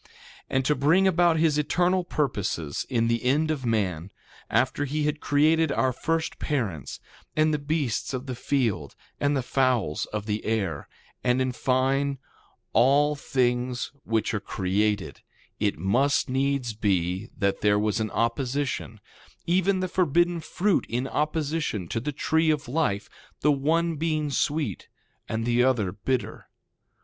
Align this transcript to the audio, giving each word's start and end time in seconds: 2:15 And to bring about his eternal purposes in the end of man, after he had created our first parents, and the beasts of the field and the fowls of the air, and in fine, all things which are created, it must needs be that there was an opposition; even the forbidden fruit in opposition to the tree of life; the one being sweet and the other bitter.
2:15 0.01 0.07
And 0.49 0.65
to 0.65 0.73
bring 0.73 1.07
about 1.07 1.37
his 1.37 1.59
eternal 1.59 2.03
purposes 2.03 2.87
in 2.89 3.07
the 3.07 3.23
end 3.23 3.51
of 3.51 3.67
man, 3.67 4.09
after 4.49 4.85
he 4.85 5.03
had 5.03 5.19
created 5.19 5.71
our 5.71 5.93
first 5.93 6.39
parents, 6.39 6.99
and 7.35 7.53
the 7.53 7.59
beasts 7.59 8.11
of 8.11 8.25
the 8.25 8.33
field 8.33 8.95
and 9.19 9.37
the 9.37 9.43
fowls 9.43 10.07
of 10.07 10.25
the 10.25 10.43
air, 10.43 10.89
and 11.23 11.39
in 11.39 11.51
fine, 11.51 12.17
all 12.73 13.13
things 13.15 13.91
which 14.03 14.33
are 14.33 14.39
created, 14.39 15.21
it 15.59 15.77
must 15.77 16.27
needs 16.27 16.73
be 16.73 17.29
that 17.37 17.61
there 17.61 17.77
was 17.77 17.99
an 17.99 18.09
opposition; 18.09 18.99
even 19.45 19.81
the 19.81 19.87
forbidden 19.87 20.39
fruit 20.39 20.87
in 20.89 21.07
opposition 21.07 21.87
to 21.87 21.99
the 21.99 22.11
tree 22.11 22.49
of 22.49 22.67
life; 22.67 23.07
the 23.41 23.51
one 23.51 23.97
being 23.97 24.31
sweet 24.31 24.87
and 25.29 25.45
the 25.45 25.63
other 25.63 25.91
bitter. 25.91 26.47